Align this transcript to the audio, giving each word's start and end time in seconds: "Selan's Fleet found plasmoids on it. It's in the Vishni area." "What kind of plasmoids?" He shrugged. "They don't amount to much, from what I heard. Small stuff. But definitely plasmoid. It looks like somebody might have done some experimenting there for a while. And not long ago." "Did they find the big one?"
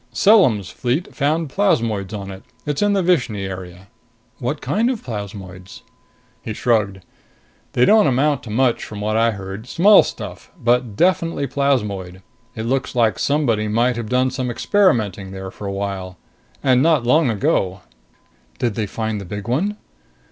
"Selan's 0.11 0.71
Fleet 0.71 1.13
found 1.15 1.47
plasmoids 1.49 2.11
on 2.11 2.31
it. 2.31 2.41
It's 2.65 2.81
in 2.81 2.93
the 2.93 3.03
Vishni 3.03 3.45
area." 3.47 3.87
"What 4.39 4.59
kind 4.59 4.89
of 4.89 5.03
plasmoids?" 5.03 5.83
He 6.41 6.53
shrugged. 6.53 7.01
"They 7.73 7.85
don't 7.85 8.07
amount 8.07 8.41
to 8.41 8.49
much, 8.49 8.83
from 8.83 8.99
what 8.99 9.15
I 9.15 9.29
heard. 9.29 9.67
Small 9.67 10.01
stuff. 10.01 10.49
But 10.59 10.95
definitely 10.95 11.45
plasmoid. 11.45 12.23
It 12.55 12.63
looks 12.65 12.95
like 12.95 13.19
somebody 13.19 13.67
might 13.67 13.95
have 13.95 14.09
done 14.09 14.31
some 14.31 14.49
experimenting 14.49 15.29
there 15.33 15.51
for 15.51 15.67
a 15.67 15.71
while. 15.71 16.17
And 16.63 16.81
not 16.81 17.05
long 17.05 17.29
ago." 17.29 17.81
"Did 18.57 18.73
they 18.73 18.87
find 18.87 19.21
the 19.21 19.25
big 19.25 19.47
one?" 19.47 19.77